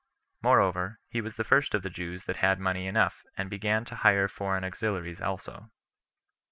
[0.41, 3.95] Moreover, he was the first of the Jews that had money enough, and began to
[3.97, 5.69] hire foreign auxiliaries also.